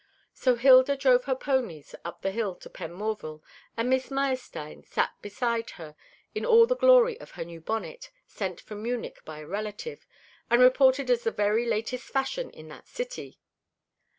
[0.33, 3.43] So Hilda drove her ponies up the hill to Penmorval,
[3.77, 5.95] and Miss Meyerstein sat beside her
[6.33, 10.07] in all the glory of her new bonnet, sent from Munich by a relative,
[10.49, 13.37] and reported as the very latest fashion in that city.